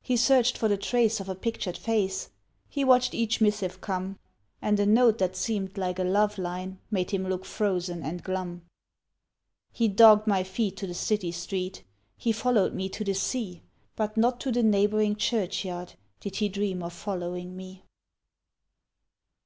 [0.00, 2.30] He searched for the trace of a pictured face,
[2.66, 4.18] He watched each missive come,
[4.62, 8.62] And a note that seemed like a love line Made him look frozen and glum.
[9.70, 11.84] He dogged my feet to the city street,
[12.16, 13.60] He followed me to the sea,
[13.96, 17.84] But not to the neighbouring churchyard Did he dream of following me.